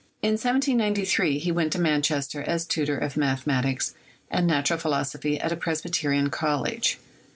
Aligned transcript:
In 0.23 0.31
1793 0.31 1.37
he 1.37 1.51
went 1.51 1.71
to 1.73 1.79
Manchester 1.79 2.41
as 2.41 2.65
tutor 2.65 2.97
of 2.97 3.15
mathematics 3.15 3.93
and 4.31 4.47
natural 4.47 4.79
philosophy 4.79 5.39
at 5.39 5.51
a 5.51 5.55
Presbyterian 5.55 6.31
College. 6.31 6.97